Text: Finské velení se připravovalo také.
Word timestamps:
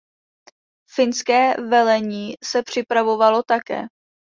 Finské 0.95 1.53
velení 1.67 2.33
se 2.43 2.63
připravovalo 2.63 3.43
také. 3.43 3.83